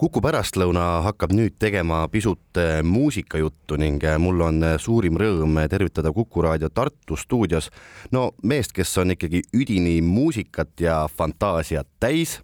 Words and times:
Kuku 0.00 0.22
pärastlõuna 0.24 1.02
hakkab 1.04 1.34
nüüd 1.36 1.58
tegema 1.60 1.98
pisut 2.08 2.56
äh, 2.56 2.78
muusikajuttu 2.80 3.76
ning 3.76 4.00
äh, 4.08 4.14
mul 4.16 4.40
on 4.46 4.62
äh, 4.64 4.78
suurim 4.80 5.18
rõõm 5.20 5.58
tervitada 5.68 6.08
Kuku 6.16 6.40
raadio 6.46 6.70
Tartu 6.72 7.18
stuudios 7.20 7.68
no 8.16 8.30
meest, 8.40 8.72
kes 8.72 8.94
on 9.02 9.12
ikkagi 9.12 9.42
üdini 9.52 9.98
muusikat 10.00 10.72
ja 10.80 11.02
fantaasiat 11.04 11.90
täis. 12.00 12.38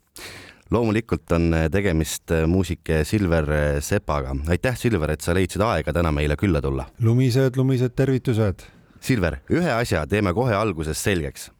loomulikult 0.71 1.32
on 1.32 1.54
tegemist 1.72 2.37
muusik 2.46 2.92
Silver 3.04 3.80
Sepaga. 3.80 4.36
aitäh, 4.48 4.77
Silver, 4.77 5.16
et 5.16 5.20
sa 5.25 5.32
leidsid 5.32 5.62
aega 5.64 5.93
täna 5.96 6.12
meile 6.12 6.36
külla 6.36 6.61
tulla. 6.61 6.84
lumised, 7.00 7.57
lumised 7.57 7.96
tervitused. 7.96 8.68
Silver, 9.00 9.41
ühe 9.48 9.73
asja 9.73 10.07
teeme 10.07 10.34
kohe 10.34 10.52
alguses 10.52 11.00
selgeks 11.00 11.55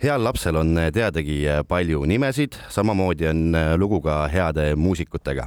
heal 0.00 0.22
lapsel 0.24 0.56
on 0.56 0.72
eh, 0.80 0.88
teadagi 0.94 1.36
eh, 1.44 1.60
palju 1.68 2.06
nimesid, 2.08 2.56
samamoodi 2.72 3.26
on 3.28 3.40
eh, 3.56 3.72
lugu 3.76 3.98
ka 4.04 4.22
heade 4.32 4.70
muusikutega 4.80 5.44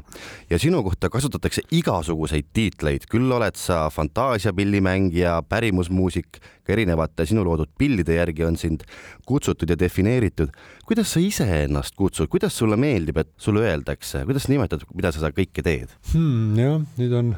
ja 0.49 0.59
sinu 0.61 0.83
kohta 0.85 1.09
kasutatakse 1.09 1.63
igasuguseid 1.73 2.51
tiitleid, 2.53 3.07
küll 3.09 3.31
oled 3.33 3.57
sa 3.57 3.87
fantaasiapillimängija, 3.93 5.39
pärimusmuusik, 5.49 6.37
ka 6.63 6.75
erinevate 6.75 7.25
sinu 7.29 7.45
loodud 7.47 7.71
pillide 7.79 8.19
järgi 8.19 8.45
on 8.45 8.59
sind 8.61 8.85
kutsutud 9.25 9.73
ja 9.73 9.79
defineeritud. 9.79 10.53
kuidas 10.85 11.15
sa 11.15 11.23
iseennast 11.23 11.97
kutsud, 11.97 12.29
kuidas 12.29 12.57
sulle 12.57 12.77
meeldib, 12.77 13.17
et 13.17 13.33
sulle 13.37 13.65
öeldakse, 13.65 14.21
kuidas 14.29 14.47
nimetad, 14.53 14.85
mida 14.93 15.11
sa 15.11 15.33
kõike 15.33 15.65
teed 15.65 15.89
hmm,? 16.13 16.59
jah, 16.59 16.81
nüüd 17.01 17.17
on 17.17 17.33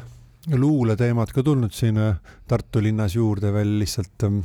luuleteemad 0.52 1.32
ka 1.34 1.42
tulnud 1.44 1.74
siin 1.74 1.98
Tartu 2.46 2.84
linnas 2.84 3.16
juurde 3.16 3.50
veel 3.56 3.80
lihtsalt 3.80 4.28
ähm, 4.28 4.44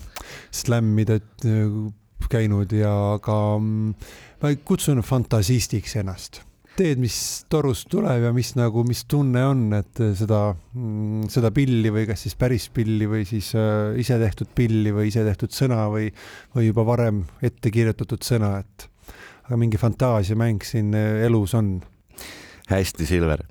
slämmide 0.55 1.19
käinud 2.31 2.73
ja 2.75 2.93
ka 3.23 3.37
mm, 3.59 4.15
ma 4.43 4.55
kutsun 4.65 5.03
fantasistiks 5.07 5.97
ennast. 6.01 6.43
teed, 6.81 7.01
mis 7.03 7.15
torust 7.53 7.91
tuleb 7.93 8.23
ja 8.25 8.31
mis 8.33 8.55
nagu, 8.57 8.85
mis 8.89 9.03
tunne 9.11 9.43
on, 9.45 9.67
et 9.77 10.01
seda, 10.17 10.55
mm, 10.55 11.27
seda 11.33 11.51
pilli 11.53 11.91
või 11.93 12.07
kas 12.09 12.25
siis 12.25 12.39
päris 12.41 12.71
pilli 12.73 13.09
või 13.11 13.27
siis 13.29 13.51
äh, 13.59 13.99
ise 14.01 14.17
tehtud 14.21 14.55
pilli 14.57 14.95
või 14.97 15.11
ise 15.11 15.25
tehtud 15.27 15.53
sõna 15.53 15.85
või, 15.93 16.09
või 16.57 16.71
juba 16.71 16.87
varem 16.89 17.25
ette 17.45 17.73
kirjutatud 17.75 18.25
sõna, 18.25 18.55
et 18.63 18.89
aga 19.45 19.59
mingi 19.61 19.81
fantaasiamäng 19.83 20.65
siin 20.65 20.95
äh, 20.97 21.25
elus 21.27 21.57
on 21.59 21.75
hästi, 22.71 23.07
Silver. 23.09 23.45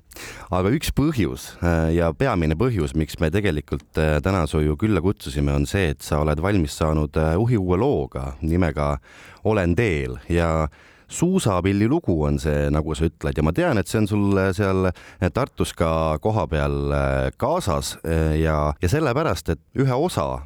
aga 0.50 0.72
üks 0.74 0.90
põhjus 0.96 1.50
äh, 1.62 1.90
ja 1.96 2.10
peamine 2.16 2.56
põhjus, 2.58 2.94
miks 2.98 3.18
me 3.20 3.30
tegelikult 3.32 3.98
äh, 4.00 4.18
täna 4.24 4.46
su 4.50 4.62
ju 4.64 4.76
külla 4.80 5.02
kutsusime, 5.04 5.54
on 5.54 5.66
see, 5.68 5.92
et 5.94 6.04
sa 6.04 6.22
oled 6.24 6.40
valmis 6.42 6.76
saanud 6.80 7.16
äh, 7.20 7.34
uhiuue 7.40 7.80
looga 7.80 8.34
nimega 8.42 8.96
Olen 9.44 9.72
teel 9.72 10.18
ja 10.28 10.68
suusapilli 11.08 11.88
lugu 11.88 12.18
on 12.26 12.36
see, 12.38 12.68
nagu 12.70 12.94
sa 12.94 13.06
ütled 13.08 13.38
ja 13.38 13.44
ma 13.44 13.54
tean, 13.56 13.80
et 13.80 13.88
see 13.88 14.02
on 14.02 14.08
sul 14.10 14.40
seal 14.52 14.90
Tartus 15.32 15.72
ka 15.72 16.18
kohapeal 16.20 16.92
kaasas 17.40 17.94
ja, 18.36 18.58
ja 18.76 18.90
sellepärast, 18.92 19.48
et 19.56 19.80
ühe 19.80 19.96
osa 19.96 20.42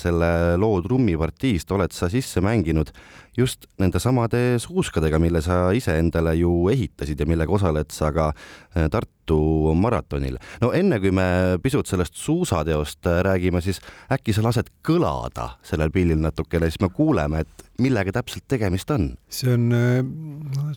selle 0.00 0.28
loo 0.60 0.80
trummipartiist 0.84 1.70
oled 1.72 1.94
sa 1.96 2.10
sisse 2.12 2.42
mänginud 2.44 2.90
just 3.36 3.66
nende 3.82 3.98
samade 4.02 4.58
suuskadega, 4.62 5.18
mille 5.22 5.42
sa 5.44 5.68
ise 5.74 5.96
endale 5.98 6.34
ju 6.38 6.50
ehitasid 6.72 7.20
ja 7.20 7.26
millega 7.28 7.54
osaled 7.54 7.90
sa 7.94 8.12
ka 8.14 8.30
äh, 8.30 8.86
Tartu 8.92 9.72
maratonil. 9.78 10.36
no 10.62 10.70
enne 10.76 11.00
kui 11.02 11.10
me 11.14 11.26
pisut 11.62 11.90
sellest 11.90 12.16
suusateost 12.20 13.08
äh, 13.10 13.22
räägime, 13.26 13.62
siis 13.64 13.80
äkki 14.12 14.36
sa 14.36 14.44
lased 14.46 14.70
kõlada 14.86 15.54
sellel 15.66 15.90
pillil 15.94 16.20
natukene, 16.22 16.70
siis 16.70 16.82
me 16.84 16.92
kuuleme, 16.94 17.42
et 17.42 17.66
millega 17.82 18.14
täpselt 18.14 18.46
tegemist 18.48 18.90
on. 18.94 19.14
see 19.28 19.50
on 19.56 19.72
äh, 19.74 19.98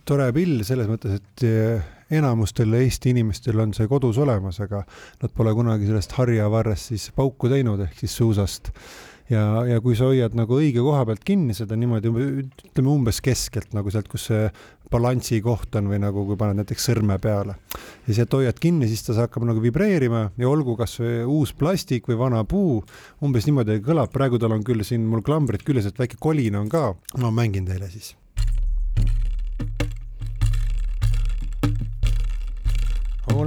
tore 0.05 0.31
pill 0.33 0.63
selles 0.67 0.89
mõttes, 0.89 1.21
et 1.21 1.47
enamustel 2.13 2.73
Eesti 2.80 3.11
inimestel 3.16 3.59
on 3.59 3.73
see 3.75 3.89
kodus 3.91 4.17
olemas, 4.22 4.61
aga 4.63 4.83
nad 5.22 5.36
pole 5.36 5.53
kunagi 5.58 5.89
sellest 5.89 6.16
harjavarrest 6.17 6.94
siis 6.94 7.11
pauku 7.16 7.52
teinud 7.52 7.83
ehk 7.88 8.02
siis 8.05 8.17
suusast. 8.22 8.72
Ja, 9.27 9.41
ja 9.67 9.81
kui 9.83 9.91
sa 9.99 10.08
hoiad 10.08 10.38
nagu 10.39 10.55
õige 10.55 10.80
koha 10.80 11.02
pealt 11.09 11.26
kinni 11.27 11.52
seda 11.55 11.76
niimoodi, 11.76 12.11
ütleme 12.45 12.92
umbes 12.93 13.17
keskelt 13.20 13.73
nagu 13.76 13.92
sealt, 13.92 14.08
kus 14.08 14.30
see 14.30 14.45
balansi 14.87 15.42
koht 15.43 15.76
on 15.76 15.89
või 15.92 15.99
nagu 15.99 16.23
kui 16.30 16.37
paned 16.39 16.61
näiteks 16.61 16.87
sõrme 16.87 17.17
peale. 17.20 17.58
Ja 18.08 18.15
sealt 18.21 18.37
hoiad 18.37 18.61
kinni, 18.64 18.87
siis 18.87 19.04
ta 19.04 19.17
hakkab 19.20 19.43
nagu 19.49 19.60
vibreerima 19.64 20.30
ja 20.39 20.48
olgu 20.48 20.77
kasvõi 20.80 21.26
uus 21.26 21.52
plastik 21.60 22.08
või 22.08 22.21
vana 22.21 22.45
puu, 22.48 22.80
umbes 23.20 23.49
niimoodi 23.49 23.81
kõlab, 23.83 24.14
praegu 24.15 24.39
tal 24.39 24.55
on 24.55 24.64
küll 24.64 24.86
siin 24.87 25.04
mul 25.11 25.26
klambrid 25.27 25.67
küljes, 25.67 25.92
et 25.92 25.99
väike 25.99 26.21
kolin 26.23 26.55
on 26.61 26.71
ka, 26.71 26.93
ma 27.20 27.33
mängin 27.36 27.67
teile 27.67 27.92
siis. 27.92 28.14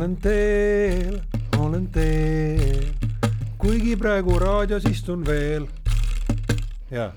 Olen 0.00 0.16
teel, 0.16 1.20
olen 1.58 1.82
teel. 1.92 2.86
Kuigi 3.60 3.98
praegu 4.00 4.38
raadios 4.40 4.86
istun 4.88 5.26
veel. 5.26 5.66
jaa. 6.88 7.10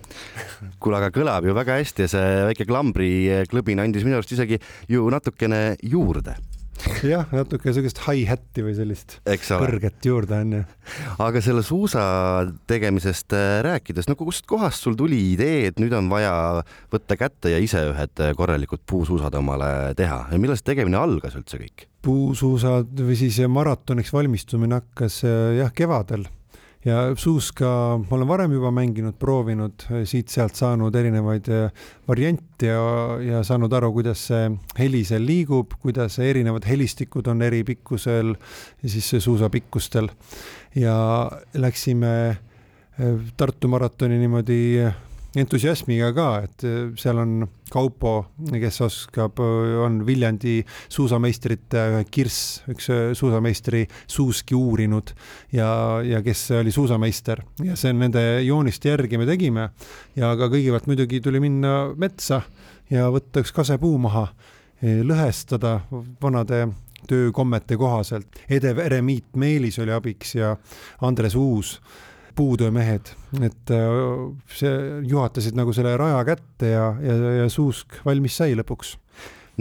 Kuule, 0.84 1.00
aga 1.00 1.08
kõlab 1.16 1.48
ju 1.48 1.56
väga 1.56 1.78
hästi 1.80 2.04
ja 2.04 2.12
see 2.12 2.34
väike 2.50 2.68
klambriklõbin 2.68 3.80
andis 3.86 4.04
minu 4.04 4.20
arust 4.20 4.36
isegi 4.36 4.60
ju 4.92 5.08
natukene 5.16 5.78
juurde 5.80 6.36
jah, 7.08 7.30
natuke 7.36 7.74
sellist 7.76 8.02
hi-hat'i 8.06 8.66
või 8.66 8.76
sellist 8.78 9.18
kõrget 9.24 10.08
juurde 10.08 10.40
onju. 10.44 10.62
aga 11.24 11.42
selle 11.44 11.64
suusa 11.66 12.04
tegemisest 12.70 13.36
äh, 13.38 13.62
rääkides, 13.66 14.10
no 14.10 14.18
kust 14.20 14.48
kohast 14.50 14.84
sul 14.84 14.98
tuli 15.00 15.20
idee, 15.34 15.70
et 15.72 15.82
nüüd 15.82 15.96
on 15.98 16.10
vaja 16.12 16.34
võtta 16.94 17.18
kätte 17.20 17.54
ja 17.54 17.62
ise 17.64 17.86
ühed 17.92 18.24
äh, 18.24 18.36
korralikud 18.38 18.84
puusuusad 18.90 19.36
omale 19.40 19.94
teha 20.00 20.26
ja 20.32 20.42
millal 20.42 20.60
see 20.60 20.72
tegemine 20.74 21.00
algas 21.02 21.38
üldse 21.40 21.62
kõik? 21.62 21.88
puusuusad 22.04 23.00
või 23.00 23.16
siis 23.16 23.40
maratoniks 23.48 24.12
valmistumine 24.14 24.82
hakkas 24.82 25.22
äh, 25.28 25.60
jah, 25.62 25.76
kevadel 25.76 26.28
ja 26.86 27.16
suuska 27.16 27.68
ma 28.10 28.18
olen 28.18 28.28
varem 28.28 28.56
juba 28.58 28.72
mänginud, 28.76 29.16
proovinud, 29.20 29.86
siit-sealt 30.10 30.58
saanud 30.60 30.96
erinevaid 30.96 31.48
äh, 31.54 31.86
variante 32.08 32.68
ja, 32.68 32.84
ja 33.24 33.44
saanud 33.48 33.74
aru, 33.74 33.94
kuidas 34.00 34.26
see 34.30 34.50
heli 34.80 35.04
seal 35.08 35.24
liigub, 35.28 35.78
kuidas 35.82 36.20
erinevad 36.24 36.68
helistikud 36.68 37.28
on 37.32 37.42
eri 37.46 37.64
pikkusel 37.68 38.36
ja 38.36 38.90
siis 38.90 39.14
suusapikkustel. 39.24 40.10
ja 40.76 40.96
läksime 41.54 42.14
äh, 42.30 42.38
Tartu 43.38 43.68
maratoni 43.68 44.20
niimoodi 44.20 44.60
entusiasmiga 45.40 46.12
ka, 46.16 46.28
et 46.46 46.66
äh, 46.68 46.80
seal 47.00 47.20
on 47.22 47.48
Kaupo, 47.74 48.28
kes 48.54 48.76
oskab, 48.86 49.40
on 49.82 50.04
Viljandi 50.06 50.60
suusameistrite 50.94 52.04
Kirss, 52.14 52.62
üks 52.70 52.90
äh, 52.94 53.02
suusameistri 53.18 53.86
suuski 54.06 54.56
uurinud 54.58 55.16
ja, 55.56 55.70
ja 56.06 56.22
kes 56.26 56.46
oli 56.60 56.74
suusameister 56.74 57.42
ja 57.66 57.78
see 57.80 57.96
on 57.96 58.04
nende 58.06 58.24
jooniste 58.46 58.94
järgi 58.94 59.18
me 59.18 59.28
tegime 59.30 59.70
ja 60.20 60.36
ka 60.38 60.52
kõigepealt 60.54 60.90
muidugi 60.92 61.22
tuli 61.24 61.42
minna 61.42 61.74
metsa 61.98 62.44
ja 62.94 63.10
võtta 63.14 63.42
üks 63.42 63.54
kasepuu 63.56 63.98
maha, 64.02 64.28
lõhestada 64.84 65.80
vanade 66.22 66.68
töökommete 67.08 67.78
kohaselt. 67.78 68.28
Edev 68.50 68.80
eremiit 68.84 69.36
Meelis 69.40 69.80
oli 69.80 69.94
abiks 69.96 70.36
ja 70.36 70.56
Andres 71.02 71.36
Uus 71.36 71.78
puutöömehed, 72.36 73.14
et 73.42 73.74
äh, 73.74 74.02
see 74.52 74.74
juhatasid 75.10 75.58
nagu 75.58 75.74
selle 75.76 75.96
raja 76.00 76.22
kätte 76.28 76.74
ja, 76.74 76.90
ja, 77.04 77.16
ja 77.44 77.48
suusk 77.52 78.02
valmis 78.06 78.38
sai 78.40 78.58
lõpuks. 78.60 78.98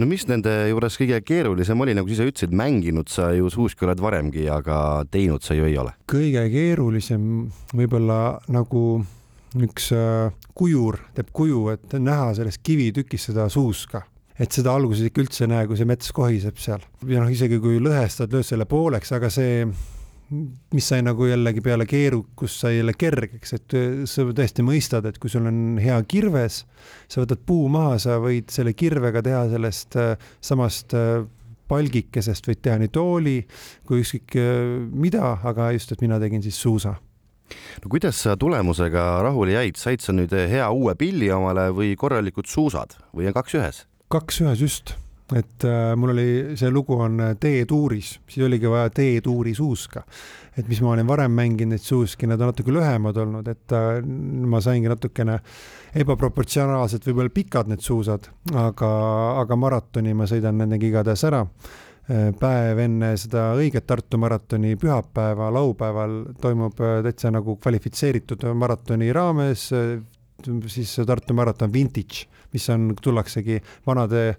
No 0.01 0.07
mis 0.09 0.23
nende 0.25 0.49
juures 0.71 0.95
kõige 0.97 1.19
keerulisem 1.21 1.81
oli, 1.85 1.93
nagu 1.93 2.09
sa 2.09 2.15
ise 2.15 2.25
ütlesid, 2.31 2.53
mänginud 2.57 3.11
sa 3.13 3.27
ju 3.37 3.51
suuski 3.53 3.85
oled 3.85 3.99
varemgi, 4.01 4.47
aga 4.49 4.77
teinud 5.13 5.45
sa 5.45 5.53
ju 5.53 5.67
ei 5.69 5.77
ole? 5.77 5.93
kõige 6.09 6.47
keerulisem 6.49 7.27
võib-olla 7.77 8.39
nagu 8.53 9.03
üks 9.61 9.91
äh, 9.93 10.33
kujur 10.57 10.97
teeb 11.13 11.29
kuju, 11.35 11.67
et 11.75 11.93
näha 12.01 12.31
sellest 12.37 12.63
kivitükist 12.65 13.31
seda 13.31 13.45
suuska. 13.53 14.01
Et 14.41 14.49
seda 14.49 14.73
alguses 14.73 15.05
ikka 15.05 15.21
üldse 15.21 15.43
ei 15.45 15.51
näe, 15.51 15.67
kui 15.69 15.77
see 15.77 15.85
mets 15.85 16.09
kohiseb 16.15 16.57
seal. 16.57 16.81
Ja 17.05 17.21
noh, 17.21 17.29
isegi 17.29 17.59
kui 17.61 17.77
lõhestad, 17.77 18.33
lööd 18.33 18.47
selle 18.47 18.65
pooleks, 18.65 19.13
aga 19.13 19.29
see 19.29 19.67
mis 20.73 20.87
sai 20.87 21.03
nagu 21.05 21.27
jällegi 21.27 21.61
peale 21.63 21.85
keerukust 21.89 22.63
sai 22.63 22.77
jälle 22.77 22.95
kergeks, 22.97 23.53
et 23.57 23.75
sa 24.09 24.25
tõesti 24.29 24.65
mõistad, 24.65 25.05
et 25.09 25.19
kui 25.21 25.31
sul 25.31 25.47
on 25.49 25.79
hea 25.81 25.99
kirves, 26.09 26.63
sa 27.11 27.23
võtad 27.23 27.43
puu 27.45 27.69
maha, 27.71 27.99
sa 28.01 28.17
võid 28.23 28.51
selle 28.53 28.75
kirvega 28.77 29.23
teha 29.25 29.45
sellest 29.53 29.97
äh, 29.99 30.13
samast 30.43 30.95
äh, 30.97 31.23
palgikesest 31.69 32.47
võid 32.49 32.61
teha 32.65 32.79
nii 32.81 32.91
tooli 32.93 33.37
kui 33.87 34.03
ükskõik 34.03 34.37
äh, 34.41 34.61
mida, 34.91 35.37
aga 35.43 35.71
just, 35.77 35.93
et 35.93 36.03
mina 36.05 36.19
tegin 36.21 36.43
siis 36.45 36.59
suusa. 36.59 36.97
No 37.83 37.91
kuidas 37.91 38.17
sa 38.23 38.37
tulemusega 38.39 39.21
rahule 39.25 39.57
jäid, 39.57 39.77
said 39.77 40.01
sa 40.01 40.15
nüüd 40.15 40.31
hea 40.33 40.69
uue 40.73 40.95
pilli 40.97 41.29
omale 41.35 41.67
või 41.75 41.93
korralikud 41.99 42.49
suusad? 42.49 42.95
Või 43.13 43.29
on 43.29 43.35
kaks 43.37 43.59
ühes? 43.59 43.85
kaks 44.13 44.43
ühes 44.43 44.61
just 44.61 44.93
et 45.35 45.65
äh, 45.65 45.93
mul 45.97 46.13
oli, 46.13 46.55
see 46.59 46.71
lugu 46.71 46.97
on 47.01 47.19
äh, 47.23 47.35
Teetuuris, 47.39 48.17
siis 48.29 48.45
oligi 48.45 48.69
vaja 48.69 48.89
Teetuuri 48.93 49.53
suuska. 49.55 50.03
et 50.57 50.67
mis 50.69 50.81
ma 50.85 50.91
olen 50.93 51.07
varem 51.07 51.31
mänginud 51.33 51.73
neid 51.73 51.81
suuski, 51.81 52.27
nad 52.29 52.41
on 52.41 52.51
natuke 52.51 52.73
lühemad 52.73 53.17
olnud, 53.17 53.47
et 53.49 53.73
äh, 53.73 54.03
ma 54.49 54.61
saingi 54.61 54.91
natukene 54.91 55.39
ebaproportsionaalselt 55.97 57.07
võib-olla 57.07 57.33
pikad 57.33 57.71
need 57.71 57.81
suusad, 57.81 58.29
aga, 58.53 58.91
aga 59.41 59.57
maratoni 59.57 60.13
ma 60.13 60.29
sõidan 60.29 60.61
nendega 60.61 60.89
igatahes 60.89 61.25
ära. 61.29 61.45
Päev 62.03 62.79
enne 62.83 63.13
seda 63.15 63.53
õiget 63.55 63.85
Tartu 63.87 64.17
maratoni 64.19 64.73
pühapäeva, 64.75 65.47
laupäeval 65.55 66.17
toimub 66.43 66.75
täitsa 66.75 67.31
nagu 67.31 67.55
kvalifitseeritud 67.63 68.43
maratoni 68.59 69.07
raames 69.15 69.69
siis 70.67 70.95
Tartu 71.07 71.33
maraton 71.33 71.73
Vintage, 71.73 72.27
mis 72.53 72.69
on, 72.69 72.91
tullaksegi 73.01 73.61
vanade 73.87 74.35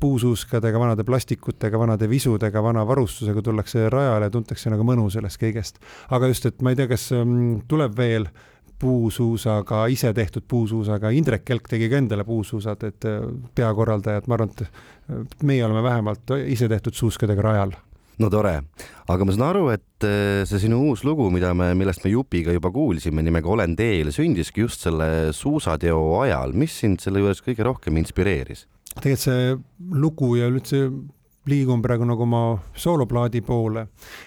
puusuuskadega, 0.00 0.78
vanade 0.80 1.04
plastikutega, 1.04 1.78
vanade 1.78 2.08
visudega, 2.10 2.62
vana 2.62 2.84
varustusega 2.86 3.42
tullakse 3.42 3.88
rajale 3.92 4.28
ja 4.28 4.34
tuntakse 4.34 4.72
nagu 4.72 4.86
mõnu 4.86 5.08
sellest 5.12 5.40
kõigest. 5.40 5.80
aga 6.10 6.28
just, 6.32 6.46
et 6.46 6.62
ma 6.62 6.74
ei 6.74 6.80
tea, 6.80 6.88
kas 6.90 7.10
mm, 7.16 7.64
tuleb 7.68 7.96
veel 7.96 8.28
puusuusaga, 8.78 9.86
ise 9.86 10.12
tehtud 10.14 10.44
puusuusaga, 10.48 11.10
Indrek 11.14 11.44
Kelk 11.44 11.68
tegi 11.70 11.88
ka 11.88 12.00
endale 12.02 12.24
puusuusad, 12.24 12.82
et 12.84 13.08
äh, 13.08 13.24
peakorraldajad, 13.54 14.28
ma 14.28 14.38
arvan, 14.38 14.52
et 14.52 14.66
äh, 14.66 15.24
meie 15.42 15.64
oleme 15.64 15.82
vähemalt 15.82 16.36
ise 16.44 16.68
tehtud 16.68 16.96
suuskadega 16.98 17.42
rajal 17.42 17.76
no 18.18 18.30
tore, 18.30 18.54
aga 19.10 19.26
ma 19.26 19.34
saan 19.34 19.46
aru, 19.48 19.64
et 19.74 20.06
äh, 20.06 20.44
see 20.48 20.60
sinu 20.66 20.80
uus 20.90 21.04
lugu, 21.06 21.26
mida 21.34 21.54
me, 21.56 21.72
millest 21.78 22.04
me 22.04 22.12
Jupiga 22.12 22.54
juba 22.54 22.70
kuulsime 22.74 23.24
nimega 23.26 23.50
Olen 23.50 23.74
teel, 23.78 24.12
sündiski 24.14 24.64
just 24.64 24.84
selle 24.86 25.32
suusateo 25.34 26.20
ajal. 26.22 26.54
mis 26.54 26.78
sind 26.84 27.02
selle 27.02 27.24
juures 27.24 27.42
kõige 27.44 27.66
rohkem 27.66 27.98
inspireeris? 28.02 28.66
Tegelikult 29.00 29.24
see 29.24 29.54
lugu 30.00 30.34
ja 30.38 30.48
üldse 30.48 30.86
liigun 31.50 31.82
praegu 31.84 32.06
nagu 32.08 32.24
oma 32.24 32.42
sooloplaadi 32.76 33.42
poole. 33.44 33.86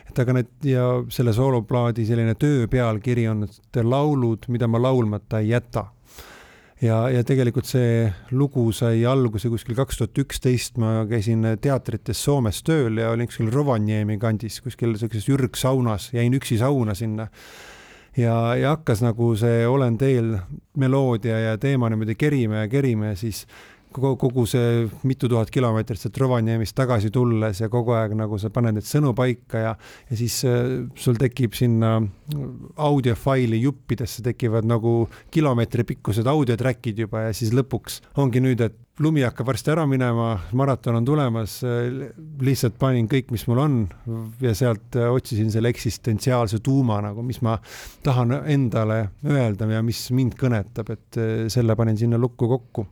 et 0.09 0.19
aga 0.19 0.33
need 0.37 0.49
ja 0.69 0.87
selle 1.09 1.33
sooloplaadi 1.33 2.05
selline 2.05 2.35
töö 2.35 2.67
pealkiri 2.69 3.27
on 3.27 3.47
laulud, 3.83 4.45
mida 4.47 4.67
ma 4.67 4.81
laulmata 4.81 5.39
ei 5.39 5.49
jäta. 5.49 5.87
ja, 6.81 7.09
ja 7.09 7.23
tegelikult 7.23 7.65
see 7.65 8.11
lugu 8.31 8.71
sai 8.71 9.05
alguse 9.05 9.49
kuskil 9.49 9.75
kaks 9.75 9.97
tuhat 9.97 10.17
üksteist, 10.25 10.77
ma 10.77 11.05
käisin 11.09 11.45
teatrites 11.61 12.21
Soomes 12.23 12.61
tööl 12.63 13.01
ja 13.01 13.09
olin 13.11 13.27
kuskil 13.27 13.49
Rovaniemi 13.53 14.19
kandis, 14.21 14.61
kuskil 14.61 14.97
siukses 14.97 15.29
ürgsaunas, 15.29 16.11
jäin 16.13 16.37
üksi 16.37 16.59
sauna 16.61 16.93
sinna 16.93 17.31
ja, 18.17 18.55
ja 18.55 18.75
hakkas 18.75 19.01
nagu 19.05 19.33
see 19.37 19.65
Olen 19.67 19.97
teel 19.97 20.35
meloodia 20.77 21.39
ja 21.39 21.57
teema 21.57 21.89
niimoodi 21.89 22.15
kerima 22.15 22.63
ja 22.65 22.67
kerima 22.67 23.13
ja 23.13 23.15
siis 23.15 23.45
kogu 23.97 24.45
see 24.49 24.85
mitu 25.07 25.29
tuhat 25.31 25.51
kilomeetrit 25.53 26.01
sealt 26.01 26.17
Rovaniemist 26.21 26.75
tagasi 26.77 27.11
tulles 27.13 27.61
ja 27.63 27.69
kogu 27.73 27.95
aeg 27.97 28.15
nagu 28.17 28.39
sa 28.41 28.51
paned 28.53 28.77
need 28.77 28.87
sõnu 28.87 29.13
paika 29.17 29.63
ja, 29.63 29.75
ja 30.09 30.19
siis 30.19 30.39
äh, 30.47 30.87
sul 30.95 31.19
tekib 31.19 31.55
sinna 31.57 31.97
audiofaili 32.87 33.61
juppidesse 33.63 34.23
tekivad 34.25 34.67
nagu 34.67 34.99
kilomeetri 35.33 35.87
pikkused 35.93 36.27
audiotrack'id 36.27 37.05
juba 37.05 37.27
ja 37.27 37.37
siis 37.37 37.53
lõpuks 37.55 38.01
ongi 38.21 38.43
nüüd, 38.43 38.61
et 38.63 38.83
lumi 39.03 39.21
hakkab 39.25 39.51
varsti 39.51 39.71
ära 39.73 39.85
minema, 39.89 40.31
maraton 40.57 40.97
on 40.99 41.05
tulemas, 41.05 41.59
lihtsalt 42.41 42.77
panin 42.81 43.07
kõik, 43.09 43.29
mis 43.33 43.45
mul 43.49 43.61
on 43.61 43.77
ja 44.41 44.53
sealt 44.57 44.97
äh, 44.97 45.09
otsisin 45.13 45.51
selle 45.53 45.71
eksistentsiaalse 45.73 46.59
tuuma 46.65 46.99
nagu, 47.05 47.25
mis 47.25 47.39
ma 47.45 47.57
tahan 48.05 48.39
endale 48.49 49.03
öelda 49.27 49.69
ja 49.69 49.83
mis 49.85 50.07
mind 50.15 50.37
kõnetab, 50.39 50.93
et 50.95 51.21
äh, 51.21 51.33
selle 51.53 51.77
panin 51.77 51.99
sinna 51.99 52.19
lukku 52.21 52.49
kokku 52.49 52.87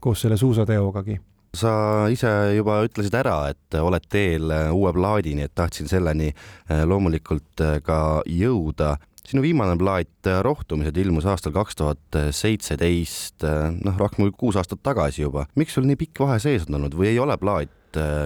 koos 0.00 0.22
selle 0.24 0.36
suusateogagi 0.36 1.18
sa 1.56 1.72
ise 2.12 2.30
juba 2.56 2.82
ütlesid 2.86 3.14
ära, 3.16 3.38
et 3.52 3.76
oled 3.80 4.06
teel 4.12 4.50
uue 4.74 4.92
plaadini, 4.92 5.46
et 5.46 5.54
tahtsin 5.56 5.88
selleni 5.90 6.30
eh, 6.30 6.82
loomulikult 6.88 7.62
eh, 7.64 7.78
ka 7.84 8.22
jõuda. 8.26 8.96
sinu 9.28 9.42
viimane 9.44 9.76
plaat 9.76 10.28
Rohtumised 10.42 10.96
ilmus 10.96 11.26
aastal 11.28 11.52
kaks 11.52 11.76
tuhat 11.76 12.20
seitseteist, 12.32 13.44
eh, 13.44 13.72
noh, 13.84 13.96
rohkem 13.96 14.26
kui 14.26 14.32
kuus 14.44 14.56
aastat 14.56 14.82
tagasi 14.82 15.22
juba. 15.22 15.46
miks 15.56 15.74
sul 15.74 15.88
nii 15.88 15.96
pikk 15.96 16.20
vahe 16.20 16.38
sees 16.38 16.68
on 16.68 16.80
olnud 16.80 16.94
või 16.94 17.12
ei 17.12 17.18
ole 17.18 17.36
plaat 17.36 17.72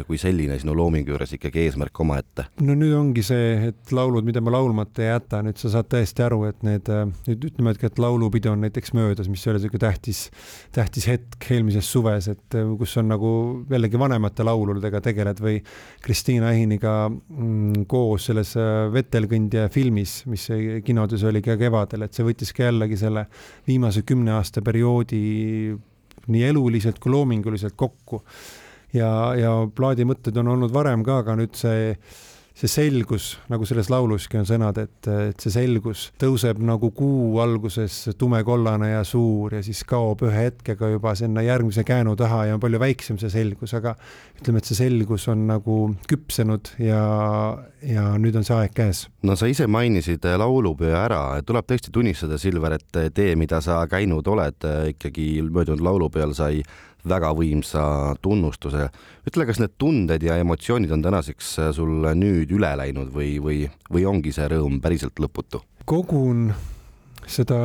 kui 0.07 0.19
selline 0.19 0.57
sinu 0.59 0.75
loomingu 0.77 1.13
juures 1.13 1.35
ikkagi 1.37 1.67
eesmärk 1.67 2.01
omaette? 2.03 2.47
no 2.67 2.75
nüüd 2.79 2.95
ongi 2.97 3.23
see, 3.27 3.71
et 3.71 3.93
laulud, 3.95 4.25
mida 4.27 4.43
ma 4.45 4.55
laulmata 4.55 5.05
ei 5.05 5.11
jäta, 5.11 5.43
nüüd 5.47 5.61
sa 5.61 5.71
saad 5.77 5.89
täiesti 5.93 6.25
aru, 6.27 6.43
et 6.49 6.65
need, 6.67 6.89
äh, 6.93 7.05
nüüd 7.29 7.47
ütleme, 7.51 7.75
et 7.77 8.01
laulupidu 8.03 8.53
on 8.53 8.65
näiteks 8.67 8.95
möödas, 8.99 9.31
mis 9.31 9.45
ole 9.47 9.61
niisugune 9.61 9.83
tähtis, 9.85 10.25
tähtis 10.75 11.07
hetk 11.11 11.47
eelmises 11.55 11.91
suves, 11.93 12.29
et 12.33 12.59
äh, 12.59 12.73
kus 12.81 12.97
on 13.01 13.11
nagu 13.13 13.33
jällegi 13.71 14.01
vanemate 14.01 14.47
lauludega 14.47 15.03
tegeled 15.05 15.43
või 15.43 15.61
Kristiina 16.03 16.51
Ehiniga 16.57 16.97
mm, 17.11 17.87
koos 17.91 18.31
selles 18.31 18.55
Vetelkõndja 18.93 19.69
filmis, 19.73 20.23
mis 20.31 20.49
kinodes 20.85 21.23
oli 21.29 21.43
ka 21.45 21.57
kevadel, 21.61 22.07
et 22.07 22.17
see 22.17 22.27
võttis 22.27 22.53
ka 22.57 22.67
jällegi 22.69 22.99
selle 23.01 23.27
viimase 23.69 24.03
kümne 24.07 24.35
aasta 24.37 24.63
perioodi 24.65 25.23
nii 26.31 26.43
eluliselt 26.51 27.01
kui 27.03 27.11
loominguliselt 27.11 27.75
kokku 27.79 28.23
ja, 28.97 29.13
ja 29.39 29.55
plaadi 29.75 30.07
mõtted 30.09 30.37
on 30.43 30.55
olnud 30.57 30.75
varem 30.75 31.05
ka, 31.07 31.23
aga 31.25 31.39
nüüd 31.39 31.57
see 31.59 31.97
see 32.53 32.69
selgus, 32.69 33.33
nagu 33.51 33.65
selles 33.67 33.89
lauluski 33.91 34.37
on 34.37 34.47
sõnad, 34.49 34.77
et, 34.83 35.09
et 35.09 35.41
see 35.41 35.53
selgus 35.55 36.05
tõuseb 36.21 36.61
nagu 36.63 36.91
kuu 36.95 37.39
alguses 37.43 38.11
tumekollane 38.21 38.91
ja 38.93 39.01
suur 39.09 39.57
ja 39.57 39.63
siis 39.65 39.81
kaob 39.89 40.25
ühe 40.29 40.45
hetkega 40.47 40.93
juba 40.93 41.15
sinna 41.19 41.45
järgmise 41.47 41.85
käänu 41.89 42.15
taha 42.21 42.45
ja 42.51 42.59
on 42.59 42.63
palju 42.63 42.83
väiksem 42.83 43.19
see 43.21 43.33
selgus, 43.33 43.73
aga 43.79 43.95
ütleme, 44.37 44.61
et 44.61 44.69
see 44.69 44.79
selgus 44.83 45.27
on 45.33 45.47
nagu 45.49 45.79
küpsenud 46.11 46.75
ja, 46.85 47.03
ja 47.89 48.07
nüüd 48.21 48.37
on 48.37 48.47
see 48.47 48.59
aeg 48.59 48.77
käes. 48.77 49.07
no 49.25 49.37
sa 49.39 49.49
ise 49.49 49.67
mainisid 49.67 50.29
laulupeo 50.37 50.93
ära, 51.01 51.25
tuleb 51.47 51.69
tõesti 51.73 51.95
tunnistada, 51.95 52.39
Silver, 52.43 52.77
et 52.77 53.03
tee, 53.17 53.33
mida 53.39 53.65
sa 53.65 53.81
käinud 53.89 54.29
oled, 54.29 54.71
ikkagi 54.93 55.35
möödunud 55.49 55.81
laulupeol 55.89 56.37
sai 56.37 56.61
väga 57.09 57.33
võimsa 57.35 57.85
tunnustuse. 58.23 58.89
ütle, 59.29 59.47
kas 59.47 59.61
need 59.63 59.75
tunded 59.79 60.23
ja 60.23 60.37
emotsioonid 60.43 60.93
on 60.93 61.03
tänaseks 61.03 61.55
sul 61.77 62.07
nüüd 62.19 62.53
üle 62.55 62.75
läinud 62.79 63.13
või, 63.15 63.39
või, 63.43 63.65
või 63.91 64.07
ongi 64.07 64.33
see 64.33 64.49
rõõm 64.49 64.81
päriselt 64.83 65.19
lõputu? 65.23 65.63
kogun 65.85 66.53
seda 67.27 67.57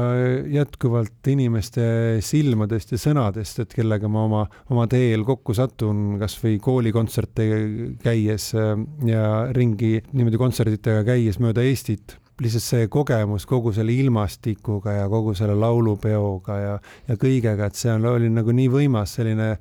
jätkuvalt 0.50 1.28
inimeste 1.32 1.84
silmadest 2.26 2.94
ja 2.94 3.00
sõnadest, 3.02 3.64
et 3.64 3.74
kellega 3.74 4.10
ma 4.12 4.24
oma, 4.28 4.44
oma 4.74 4.86
teel 4.90 5.26
kokku 5.28 5.56
satun, 5.58 6.18
kasvõi 6.22 6.60
koolikontserte 6.62 7.48
käies 8.04 8.52
ja 8.54 9.26
ringi 9.56 9.98
niimoodi 10.12 10.42
kontserditega 10.42 11.04
käies 11.08 11.42
mööda 11.44 11.66
Eestit 11.66 12.18
lihtsalt 12.42 12.64
see 12.64 12.88
kogemus 12.92 13.48
kogu 13.50 13.72
selle 13.74 13.94
ilmastikuga 13.98 14.94
ja 15.00 15.10
kogu 15.10 15.34
selle 15.38 15.56
laulupeoga 15.58 16.58
ja, 16.60 16.74
ja 17.08 17.18
kõigega, 17.20 17.70
et 17.70 17.78
see 17.80 17.92
on, 17.94 18.06
oli 18.12 18.30
nagu 18.30 18.54
nii 18.54 18.68
võimas 18.72 19.16
selline 19.18 19.56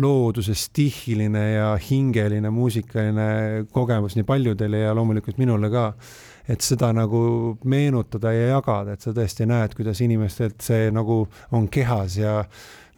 looduse 0.00 0.54
stihiline 0.56 1.42
ja 1.52 1.72
hingeline 1.76 2.50
muusikaline 2.50 3.66
kogemus 3.72 4.16
nii 4.16 4.28
paljudele 4.28 4.84
ja 4.86 4.94
loomulikult 4.96 5.40
minule 5.42 5.70
ka. 5.72 5.92
et 6.48 6.60
seda 6.60 6.88
nagu 6.92 7.56
meenutada 7.64 8.32
ja 8.34 8.48
jagada, 8.56 8.96
et 8.96 9.00
sa 9.00 9.12
tõesti 9.14 9.46
näed, 9.46 9.76
kuidas 9.78 10.00
inimestelt 10.02 10.60
see 10.60 10.88
nagu 10.90 11.28
on 11.52 11.68
kehas 11.68 12.16
ja 12.18 12.40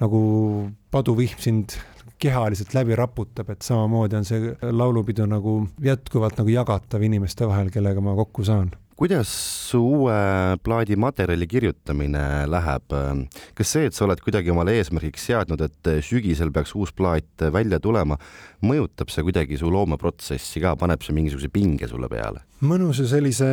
nagu 0.01 0.71
paduvihm 0.91 1.43
sind 1.43 1.77
kehaliselt 2.19 2.73
läbi 2.75 2.97
raputab, 2.97 3.51
et 3.51 3.63
samamoodi 3.63 4.17
on 4.17 4.25
see 4.25 4.55
laulupidu 4.71 5.27
nagu 5.29 5.59
jätkuvalt 5.83 6.39
nagu 6.41 6.55
jagatav 6.55 7.03
inimeste 7.03 7.49
vahel, 7.51 7.69
kellega 7.75 8.01
ma 8.01 8.15
kokku 8.17 8.47
saan 8.47 8.71
kuidas 8.97 9.29
su 9.71 9.81
uue 9.83 10.15
plaadi 10.63 10.97
materjali 10.97 11.47
kirjutamine 11.51 12.25
läheb? 12.51 12.95
kas 13.55 13.73
see, 13.75 13.89
et 13.89 13.97
sa 13.97 14.07
oled 14.07 14.21
kuidagi 14.25 14.53
omale 14.55 14.77
eesmärgiks 14.79 15.27
seadnud, 15.31 15.65
et 15.67 15.91
sügisel 16.07 16.53
peaks 16.55 16.75
uus 16.79 16.95
plaat 16.95 17.47
välja 17.55 17.81
tulema, 17.83 18.19
mõjutab 18.65 19.11
see 19.13 19.27
kuidagi 19.27 19.59
su 19.61 19.71
loomeprotsessi 19.73 20.63
ka, 20.65 20.77
paneb 20.81 21.03
see 21.05 21.17
mingisuguse 21.17 21.51
pinge 21.53 21.91
sulle 21.91 22.11
peale? 22.13 22.45
mõnusa 22.65 23.05
sellise 23.05 23.49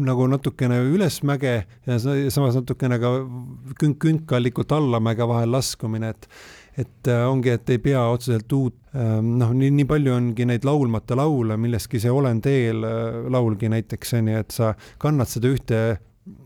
nagu 0.00 0.24
natukene 0.30 0.80
ülesmäge 0.90 1.52
ja 1.86 1.98
samas 2.00 2.56
natukene 2.58 2.98
ka 3.02 3.12
künk 3.78 4.00
künkallikult 4.02 4.72
allamäge 4.74 5.26
vahel 5.28 5.52
laskumine, 5.54 6.14
et 6.14 6.26
et 6.78 7.08
äh, 7.08 7.24
ongi, 7.28 7.54
et 7.54 7.70
ei 7.70 7.80
pea 7.82 8.02
otseselt 8.12 8.52
uut, 8.52 8.76
ähm, 8.94 9.34
noh, 9.40 9.52
nii, 9.56 9.72
nii 9.80 9.88
palju 9.90 10.14
ongi 10.14 10.46
neid 10.48 10.66
laulmata 10.66 11.18
laule, 11.18 11.56
millestki 11.60 12.00
see 12.02 12.12
Olen 12.12 12.40
teel 12.44 12.84
äh, 12.86 13.18
laulgi 13.32 13.70
näiteks 13.72 14.14
on 14.18 14.30
ju, 14.30 14.44
et 14.44 14.54
sa 14.54 14.74
kannad 15.02 15.30
seda 15.30 15.50
ühte 15.50 15.80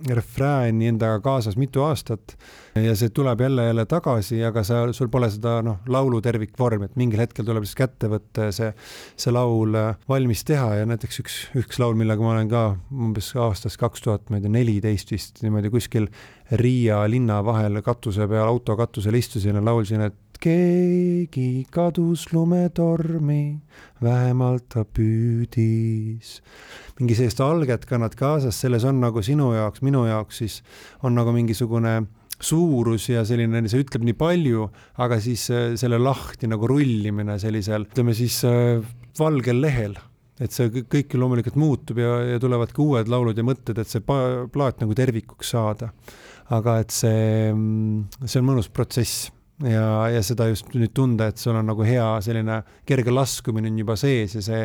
refrääni 0.08 0.86
endaga 0.86 1.18
kaasas 1.20 1.56
mitu 1.58 1.82
aastat 1.82 2.36
ja 2.78 2.92
see 2.96 3.10
tuleb 3.14 3.40
jälle 3.42 3.64
jälle 3.66 3.84
tagasi, 3.90 4.38
aga 4.46 4.62
sa, 4.64 4.84
sul 4.94 5.10
pole 5.10 5.28
seda 5.34 5.56
noh, 5.66 5.80
laulu 5.90 6.20
tervikvormi, 6.22 6.86
et 6.86 6.96
mingil 7.00 7.22
hetkel 7.24 7.46
tuleb 7.46 7.66
siis 7.66 7.78
kätte 7.78 8.08
võtta 8.12 8.48
ja 8.48 8.54
see, 8.54 8.70
see 9.18 9.34
laul 9.34 9.74
äh, 9.78 9.98
valmis 10.08 10.44
teha 10.46 10.80
ja 10.80 10.86
näiteks 10.88 11.20
üks, 11.24 11.38
üks 11.58 11.82
laul, 11.82 11.98
millega 11.98 12.22
ma 12.22 12.36
olen 12.36 12.52
ka 12.52 12.64
umbes 12.92 13.32
aastast 13.34 13.80
kaks 13.82 14.06
tuhat, 14.06 14.30
ma 14.30 14.38
ei 14.38 14.46
tea, 14.46 14.54
neliteist 14.54 15.10
vist 15.14 15.42
niimoodi 15.42 15.72
kuskil 15.74 16.08
Riia 16.54 17.00
linna 17.08 17.40
vahel 17.44 17.80
katuse 17.82 18.28
peal, 18.30 18.46
auto 18.46 18.76
katusel 18.78 19.16
istusin 19.18 19.58
ja 19.58 19.64
laulsin, 19.64 20.06
et 20.06 20.18
keegi 20.44 21.64
kadus 21.72 22.26
lumetormi, 22.34 23.60
vähemalt 24.04 24.66
ta 24.74 24.84
püüdis. 24.84 26.40
mingi 26.98 27.16
sellist 27.16 27.40
alget 27.40 27.86
kannad 27.88 28.14
kaasas, 28.18 28.58
selles 28.60 28.84
on 28.84 29.00
nagu 29.02 29.22
sinu 29.24 29.52
jaoks, 29.56 29.82
minu 29.82 30.04
jaoks 30.06 30.42
siis 30.42 30.60
on 31.02 31.16
nagu 31.16 31.32
mingisugune 31.34 32.02
suurus 32.44 33.08
ja 33.08 33.24
selline, 33.24 33.62
see 33.70 33.84
ütleb 33.84 34.04
nii 34.04 34.16
palju, 34.18 34.68
aga 35.00 35.18
siis 35.22 35.46
äh, 35.54 35.72
selle 35.80 36.00
lahti 36.02 36.50
nagu 36.50 36.68
rullimine 36.68 37.38
sellisel, 37.40 37.86
ütleme 37.88 38.14
siis 38.16 38.42
äh, 38.48 38.82
valgel 39.18 39.62
lehel 39.64 39.96
et 40.42 40.50
see 40.50 40.82
kõik 40.90 41.14
loomulikult 41.14 41.56
muutub 41.58 42.00
ja, 42.02 42.16
ja 42.34 42.40
tulevad 42.42 42.72
ka 42.74 42.82
uued 42.82 43.10
laulud 43.10 43.38
ja 43.38 43.46
mõtted, 43.46 43.78
et 43.78 43.90
see 43.90 44.02
plaat 44.02 44.82
nagu 44.82 44.96
tervikuks 44.98 45.54
saada. 45.54 45.92
aga 46.52 46.80
et 46.82 46.92
see, 46.92 47.52
mm, 47.54 48.26
see 48.26 48.42
on 48.42 48.48
mõnus 48.50 48.68
protsess 48.68 49.30
ja, 49.62 49.88
ja 50.10 50.22
seda 50.22 50.48
just 50.50 50.72
nüüd 50.74 50.94
tunda, 50.94 51.28
et 51.30 51.38
sul 51.38 51.56
on 51.58 51.68
nagu 51.70 51.86
hea 51.86 52.06
selline 52.24 52.62
kerge 52.86 53.14
laskumine 53.14 53.70
on 53.70 53.78
juba 53.84 53.96
sees 54.00 54.38
ja 54.38 54.42
see 54.44 54.64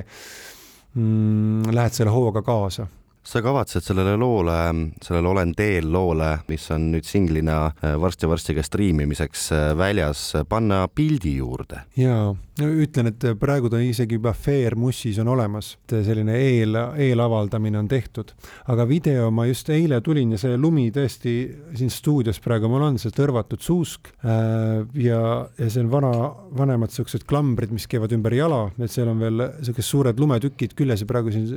mm,, 0.96 1.69
lähed 1.75 1.98
selle 1.98 2.15
hooga 2.15 2.43
kaasa 2.46 2.88
sa 3.29 3.41
kavatsed 3.46 3.84
sellele 3.86 4.15
loole, 4.17 4.58
sellele 5.03 5.27
Olen 5.29 5.51
teel 5.53 5.91
loole, 5.91 6.31
mis 6.48 6.63
on 6.74 6.88
nüüd 6.96 7.05
singlina 7.05 7.67
varsti-varsti 8.01 8.55
ka 8.58 8.63
striimimiseks 8.65 9.50
väljas, 9.77 10.24
panna 10.50 10.88
pildi 10.88 11.36
juurde? 11.38 11.84
jaa 12.00 12.31
ütlen, 12.66 13.12
et 13.12 13.25
praegu 13.39 13.70
ta 13.72 13.80
isegi 13.84 14.18
juba 14.18 14.34
Fair 14.38 14.75
Mussis 14.80 15.20
on 15.22 15.30
olemas, 15.32 15.74
selline 15.89 16.36
eel, 16.39 16.75
eelavaldamine 17.00 17.80
on 17.80 17.88
tehtud, 17.92 18.34
aga 18.72 18.86
video 18.89 19.30
ma 19.32 19.46
just 19.50 19.70
eile 19.74 20.01
tulin 20.06 20.34
ja 20.36 20.39
see 20.42 20.58
lumi 20.58 20.89
tõesti 20.96 21.34
siin 21.78 21.92
stuudios 21.94 22.42
praegu 22.44 22.70
mul 22.72 22.86
on, 22.88 23.00
see 23.01 23.13
tõrvatud 23.16 23.63
suusk 23.63 24.12
äh, 24.24 24.82
ja, 25.04 25.22
ja 25.60 25.70
see 25.70 25.84
on 25.84 25.92
vana, 25.92 26.12
vanemad 26.58 26.94
siuksed 26.94 27.25
klambrid, 27.30 27.74
mis 27.75 27.88
käivad 27.89 28.13
ümber 28.16 28.36
jala, 28.38 28.66
et 28.80 28.94
seal 28.94 29.12
on 29.12 29.22
veel 29.22 29.46
siukesed 29.62 29.89
suured 29.89 30.20
lumetükid 30.22 30.75
küljes 30.78 31.04
ja 31.04 31.10
praegu 31.10 31.34
siin 31.34 31.48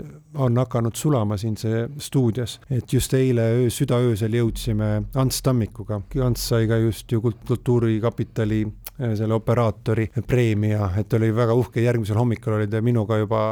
on 0.40 0.56
hakanud 0.62 0.96
sulama 0.98 1.38
siin 1.40 1.56
see 1.60 1.86
stuudios, 2.02 2.58
et 2.70 2.92
just 2.92 3.14
eile 3.16 3.48
öö, 3.58 3.70
südaöösel 3.72 4.38
jõudsime 4.38 4.92
Ants 5.18 5.42
Tammikuga, 5.44 6.00
Ants 6.24 6.48
sai 6.52 6.68
ka 6.70 6.78
just 6.80 7.10
ju 7.12 7.20
Kultuurikapitali 7.22 8.62
äh, 8.66 9.14
selle 9.18 9.34
operaatori 9.34 10.08
preemia 10.26 10.91
et 10.98 11.14
oli 11.18 11.30
väga 11.34 11.54
uhke, 11.58 11.82
järgmisel 11.84 12.18
hommikul 12.20 12.56
oli 12.56 12.68
ta 12.70 12.80
minuga 12.84 13.18
juba, 13.20 13.42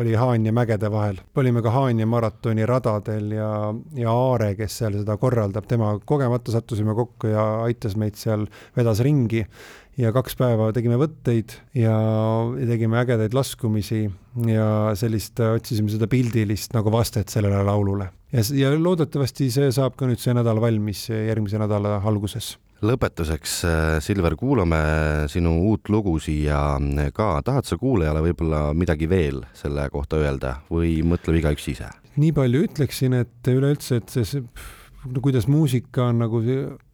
oli 0.00 0.14
Haanja 0.18 0.52
mägede 0.52 0.90
vahel. 0.92 1.20
olime 1.36 1.62
ka 1.62 1.70
Haanja 1.70 2.06
maratoni 2.06 2.66
radadel 2.66 3.32
ja, 3.36 3.48
ja 3.98 4.10
Aare, 4.10 4.54
kes 4.58 4.78
seal 4.82 4.98
seda 5.00 5.16
korraldab, 5.20 5.66
tema 5.70 5.94
kogemata 6.04 6.52
sattusime 6.54 6.94
kokku 6.94 7.32
ja 7.32 7.46
aitas 7.64 7.96
meid 7.96 8.18
seal, 8.20 8.46
vedas 8.76 9.00
ringi 9.04 9.44
ja 10.00 10.10
kaks 10.14 10.36
päeva 10.38 10.70
tegime 10.74 10.98
võtteid 10.98 11.54
ja 11.78 11.94
tegime 12.66 12.98
ägedaid 13.02 13.34
laskumisi 13.36 14.04
ja 14.50 14.66
sellist, 14.98 15.38
otsisime 15.38 15.92
seda 15.92 16.08
pildilist 16.10 16.74
nagu 16.74 16.92
vastet 16.94 17.30
sellele 17.32 17.62
laulule. 17.66 18.10
ja, 18.32 18.42
ja 18.58 18.74
loodetavasti 18.78 19.50
see 19.54 19.70
saab 19.74 19.96
ka 19.98 20.10
nüüd 20.10 20.22
see 20.22 20.34
nädal 20.34 20.60
valmis 20.62 21.06
järgmise 21.10 21.60
nädala 21.62 22.00
alguses 22.02 22.54
lõpetuseks, 22.84 23.54
äh, 23.68 23.96
Silver, 24.04 24.36
kuulame 24.36 24.78
sinu 25.32 25.54
uut 25.70 25.88
lugu 25.92 26.18
siia 26.22 26.76
äh, 26.76 27.10
ka. 27.14 27.40
tahad 27.44 27.68
sa 27.68 27.78
kuulajale 27.80 28.22
võib-olla 28.28 28.62
midagi 28.76 29.08
veel 29.10 29.42
selle 29.56 29.88
kohta 29.92 30.20
öelda 30.20 30.58
või 30.70 30.98
mõtleb 31.06 31.40
igaüks 31.40 31.68
ise? 31.72 31.90
nii 32.20 32.30
palju 32.36 32.64
ütleksin, 32.68 33.16
et 33.24 33.50
üleüldse, 33.50 33.98
et 33.98 34.12
see, 34.12 34.42
no 35.10 35.22
kuidas 35.24 35.48
muusika 35.50 36.10
on 36.12 36.22
nagu 36.22 36.40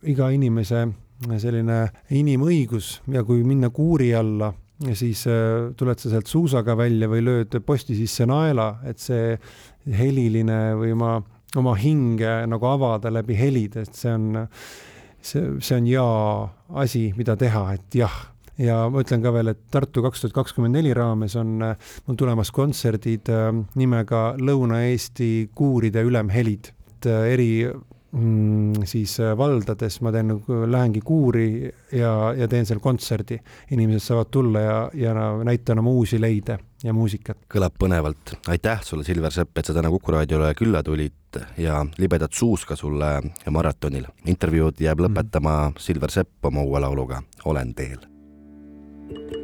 iga 0.09 0.31
inimese 0.33 0.87
selline 1.21 1.83
inimõigus 2.17 3.01
ja 3.13 3.21
kui 3.29 3.43
minna 3.45 3.69
kuuri 3.75 4.15
alla, 4.17 4.53
siis 4.97 5.27
äh, 5.29 5.73
tuled 5.77 6.01
sa 6.01 6.13
sealt 6.15 6.31
suusaga 6.31 6.77
välja 6.79 7.11
või 7.11 7.25
lööd 7.27 7.59
posti 7.67 7.99
sisse 7.99 8.25
naela, 8.29 8.79
et 8.89 9.03
see 9.03 9.35
heliline 9.99 10.61
või 10.81 10.95
oma, 10.97 11.19
oma 11.61 11.75
hinge 11.77 12.41
nagu 12.49 12.71
avada 12.71 13.13
läbi 13.13 13.37
helide, 13.37 13.85
et 13.85 13.99
see 13.99 14.15
on 14.15 14.47
see, 15.23 15.57
see 15.61 15.77
on 15.79 15.89
jaa 15.89 16.51
asi, 16.83 17.11
mida 17.17 17.37
teha, 17.41 17.65
et 17.77 17.99
jah. 18.03 18.19
Ja 18.61 18.83
ma 18.93 19.01
ütlen 19.01 19.23
ka 19.25 19.33
veel, 19.33 19.55
et 19.55 19.61
Tartu 19.73 20.03
kaks 20.05 20.21
tuhat 20.21 20.35
kakskümmend 20.37 20.77
neli 20.77 20.93
raames 20.97 21.33
on 21.41 21.55
mul 21.63 22.19
tulemas 22.21 22.51
kontserdid 22.53 23.31
äh, 23.33 23.49
nimega 23.81 24.35
Lõuna-Eesti 24.37 25.31
kuuride 25.57 26.05
ülemhelid, 26.05 26.73
äh, 27.09 27.31
eri 27.33 27.51
mm, 28.13 28.87
siis 28.89 29.17
äh, 29.21 29.37
valdades 29.39 30.01
ma 30.05 30.13
teen, 30.15 30.35
lähengi 30.71 31.03
kuuri 31.05 31.71
ja, 31.93 32.13
ja 32.37 32.49
teen 32.49 32.67
seal 32.67 32.81
kontserdi. 32.81 33.39
inimesed 33.71 34.07
saavad 34.07 34.31
tulla 34.31 34.61
ja, 34.61 34.91
ja 34.95 35.15
näitan 35.45 35.79
oma 35.79 35.91
uusi 35.91 36.21
leide 36.21 36.59
ja 36.85 36.93
muusikat. 36.93 37.39
kõlab 37.55 37.77
põnevalt, 37.79 38.37
aitäh 38.49 38.83
sulle, 38.83 39.05
Silver 39.05 39.33
Sepp, 39.33 39.59
et 39.59 39.67
sa 39.67 39.75
täna 39.77 39.91
Kuku 39.91 40.13
raadiole 40.17 40.55
külla 40.55 40.83
tulid 40.83 41.41
ja 41.59 41.85
libedat 41.99 42.33
suuska 42.33 42.77
sulle 42.77 43.21
maratonil. 43.51 44.07
intervjuud 44.27 44.81
jääb 44.81 45.01
lõpetama 45.07 45.59
mm. 45.71 45.79
Silver 45.79 46.11
Sepp 46.11 46.45
oma 46.45 46.63
uue 46.63 46.81
lauluga 46.81 47.23
Olen 47.45 47.75
teel. 47.75 48.01
kes 49.11 49.40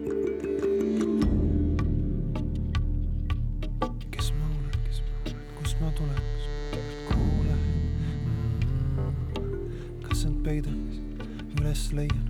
üles 11.77 11.93
leian, 11.93 12.27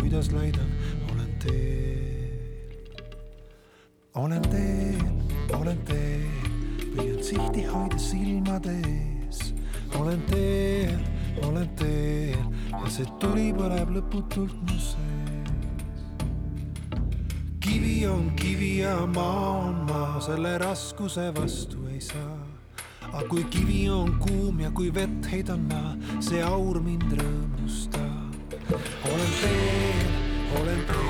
kuidas 0.00 0.32
laidan, 0.32 0.70
olen 1.12 1.38
teel 1.38 1.94
olen 4.14 4.42
teel, 4.42 5.04
olen 5.60 5.78
teel, 5.84 6.50
püüan 6.94 7.22
sihti 7.22 7.64
hoida 7.66 7.98
silmade 7.98 8.74
ees. 8.74 9.54
olen 9.98 10.20
teel, 10.30 10.98
olen 11.42 11.68
teel 11.76 12.38
ja 12.70 12.90
see 12.90 13.06
tuli 13.22 13.52
põleb 13.54 13.90
lõputult 13.94 14.54
mu 14.66 14.78
sees. 14.78 16.14
kivi 17.60 18.06
on 18.06 18.30
kivi 18.36 18.78
ja 18.82 18.96
maa 19.06 19.50
on 19.68 19.84
maa, 19.90 20.20
selle 20.20 20.58
raskuse 20.58 21.30
vastu 21.34 21.86
ei 21.90 22.00
saa. 22.00 22.38
aga 23.12 23.28
kui 23.28 23.44
kivi 23.50 23.88
on 23.90 24.18
kuum 24.18 24.60
ja 24.60 24.70
kui 24.70 24.94
vett 24.94 25.30
heidan 25.30 25.66
ma, 25.70 25.94
see 26.20 26.42
aur 26.42 26.82
mind 26.82 27.18
rõõmustab. 27.18 28.03
Olen 28.74 29.32
teel, 29.40 30.06
olen 30.60 30.84
teel 30.86 31.04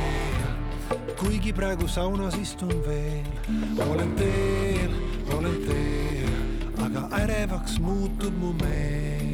kuigi 1.25 1.53
praegu 1.57 1.87
saunas 1.89 2.35
istun 2.37 2.75
veel, 2.85 3.25
olen 3.89 4.11
teel, 4.19 4.91
olen 5.33 5.55
teel, 5.65 6.35
aga 6.85 7.07
ärevaks 7.23 7.79
muutub 7.81 8.35
mu 8.41 8.53
meel. 8.61 9.33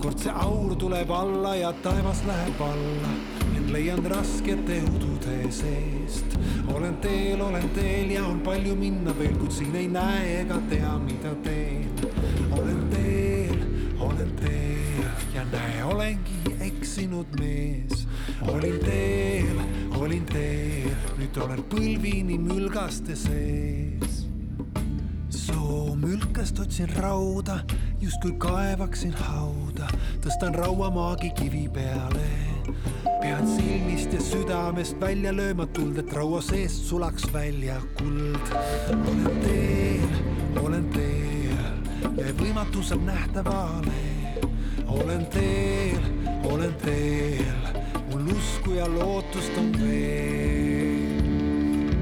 kord 0.00 0.18
see 0.18 0.32
aur 0.32 0.72
tuleb 0.80 1.10
alla 1.12 1.54
ja 1.56 1.70
taevas 1.84 2.24
läheb 2.26 2.62
alla, 2.64 3.12
end 3.56 3.70
leian 3.70 4.02
raskete 4.10 4.80
udude 4.90 5.38
seest. 5.52 6.38
olen 6.74 6.96
teel, 7.04 7.40
olen 7.40 7.70
teel 7.78 8.10
ja 8.10 8.24
on 8.24 8.40
palju 8.40 8.74
minna 8.74 9.14
veel, 9.18 9.36
kuid 9.38 9.54
siin 9.60 9.76
ei 9.76 9.88
näe 9.88 10.40
ega 10.40 10.58
tea, 10.72 10.98
mida 10.98 11.36
teen. 11.46 11.86
olen 12.50 12.82
teel, 12.90 13.64
olen 14.00 14.36
teel 14.42 15.16
ja 15.34 15.44
näe, 15.52 15.84
olengi 15.84 16.39
eksinud 16.90 17.38
mees, 17.38 18.06
olin 18.50 18.78
teel 18.82 19.58
olin 20.00 20.24
teel, 20.26 20.88
nüüd 21.20 21.36
olen 21.38 21.60
põlvini 21.70 22.38
mülgaste 22.40 23.14
sees. 23.16 24.24
soomülkast 25.30 26.58
otsin 26.58 26.88
rauda, 26.96 27.60
justkui 28.00 28.32
kaevaksin 28.42 29.12
hauda, 29.12 29.86
tõstan 30.24 30.56
rauamaagi 30.58 31.30
kivi 31.38 31.68
peale. 31.68 32.28
pean 33.22 33.46
silmist 33.46 34.12
ja 34.12 34.20
südamest 34.20 35.00
välja 35.00 35.32
lööma 35.32 35.66
tuld, 35.66 35.98
et 35.98 36.12
raua 36.12 36.42
seest 36.42 36.88
sulaks 36.88 37.28
välja 37.32 37.76
kuld. 37.98 38.54
olen 38.90 39.42
teel, 39.44 40.16
olen 40.64 40.88
teel 40.90 42.26
ja 42.26 42.34
võimatu 42.34 42.82
saab 42.82 43.04
nähtavale. 43.04 44.00
olen 44.88 45.26
teel, 45.26 46.19
olen 46.50 46.74
teel 46.74 47.60
mul 48.10 48.26
usku 48.34 48.72
ja 48.74 48.88
lootust 48.88 49.58
on 49.58 49.72
veel. 49.78 51.22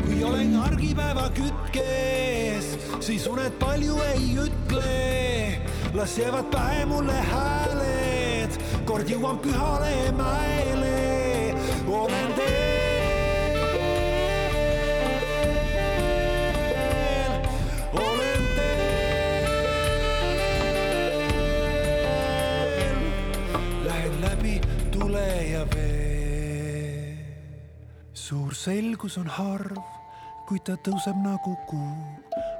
kui 0.04 0.24
olen 0.24 0.56
argipäeva 0.56 1.28
kütkes, 1.36 2.72
siis 3.04 3.26
uned 3.26 3.52
palju 3.60 3.98
ei 4.14 4.38
ütle. 4.46 5.60
las 5.94 6.18
jäävad 6.18 6.50
pähe 6.52 6.84
mulle 6.86 7.20
hääled, 7.32 8.58
kord 8.84 9.08
jõuan 9.08 9.38
pühale 9.44 10.12
mäele. 10.16 10.77
Suur 28.28 28.52
selgus 28.52 29.14
on 29.16 29.28
harv, 29.32 29.78
kuid 30.48 30.60
ta 30.68 30.74
tõuseb 30.84 31.16
nagu 31.24 31.54
kuu. 31.68 32.16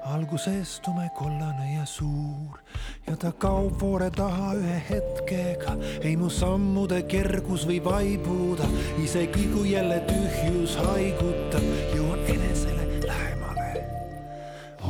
alguses 0.08 0.78
tume 0.80 1.04
kollane 1.16 1.66
ja 1.74 1.82
suur 1.84 2.60
ja 3.06 3.16
ta 3.20 3.32
kaob 3.44 3.74
voore 3.80 4.08
taha 4.10 4.54
ühe 4.56 4.78
hetkega. 4.88 5.74
ei 6.00 6.14
mu 6.16 6.30
sammude 6.30 7.02
kergus 7.02 7.66
või 7.68 7.82
vaibuda, 7.84 8.68
isegi 9.04 9.44
kui 9.52 9.72
jälle 9.72 10.00
tühjus 10.08 10.76
haigutab, 10.76 11.68
jõuan 11.96 12.24
enesele 12.36 12.88
lähemale. 13.04 13.84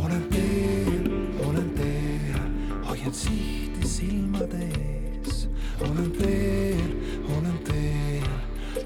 olen 0.03 0.25
teel, 0.31 1.11
olen 1.49 1.71
teel, 1.81 2.39
hoian 2.87 3.15
sihti 3.25 3.89
silmade 3.97 4.63
ees, 4.71 5.49
olen 5.81 6.15
teel 6.23 6.98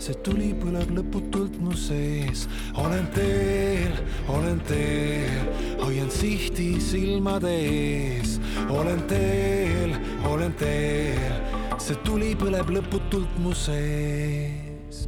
see 0.02 0.18
tuli 0.26 0.48
põleb 0.58 0.90
lõputult 0.96 1.60
mu 1.62 1.76
sees. 1.78 2.48
olen 2.82 3.04
teel, 3.14 3.92
olen 4.34 4.58
teel, 4.66 5.44
hoian 5.78 6.10
sihti 6.10 6.80
silmade 6.82 7.52
ees. 7.52 8.40
olen 8.66 9.04
teel, 9.06 9.94
olen 10.26 10.56
teel, 10.58 11.38
see 11.78 12.00
tuli 12.02 12.32
põleb 12.34 12.74
lõputult 12.74 13.38
mu 13.44 13.54
sees. 13.54 15.06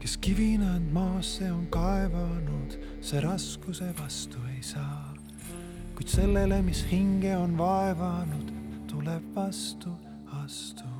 kes 0.00 0.16
kivina 0.24 0.72
end 0.78 0.88
maasse 0.96 1.52
on 1.52 1.68
kaevanud, 1.68 2.80
see 3.04 3.20
raskuse 3.20 3.92
vastu 4.00 4.40
ei 4.56 4.64
saa. 4.64 5.12
kuid 5.96 6.08
sellele, 6.16 6.62
mis 6.64 6.84
hinge 6.88 7.36
on 7.36 7.58
vaevanud, 7.60 8.52
tuleb 8.88 9.32
vastu 9.36 9.92
astuda. 10.44 10.95